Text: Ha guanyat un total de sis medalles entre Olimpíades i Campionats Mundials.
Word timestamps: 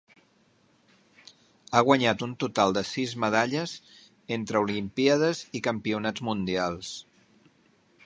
Ha 1.79 1.83
guanyat 1.89 2.23
un 2.27 2.33
total 2.45 2.73
de 2.79 2.83
sis 2.93 3.13
medalles 3.25 3.77
entre 4.41 4.65
Olimpíades 4.65 5.45
i 5.61 5.65
Campionats 5.73 6.29
Mundials. 6.31 6.95